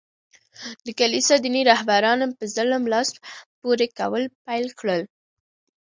[0.85, 3.09] د کلیسا دیني رهبرانو په ظلم لاس
[3.59, 5.01] پوري کول پېل کړل.